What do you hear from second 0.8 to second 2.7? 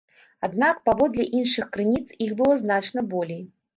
паводле іншых крыніц, іх было